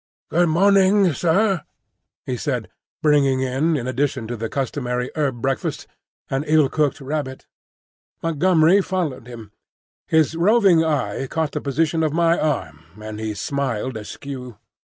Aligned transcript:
"Good 0.31 0.49
morning, 0.49 1.13
sair," 1.13 1.63
he 2.25 2.35
said, 2.35 2.71
bringing 3.03 3.41
in, 3.41 3.77
in 3.77 3.85
addition 3.85 4.25
to 4.29 4.35
the 4.35 4.49
customary 4.49 5.11
herb 5.13 5.41
breakfast, 5.41 5.85
an 6.27 6.43
ill 6.47 6.69
cooked 6.69 6.99
rabbit. 7.01 7.45
Montgomery 8.23 8.81
followed 8.81 9.27
him. 9.27 9.51
His 10.07 10.33
roving 10.33 10.83
eye 10.83 11.27
caught 11.27 11.51
the 11.51 11.61
position 11.61 12.01
of 12.01 12.13
my 12.13 12.39
arm 12.39 12.83
and 12.99 13.19
he 13.19 13.35
smiled 13.35 13.95
askew. 13.95 14.57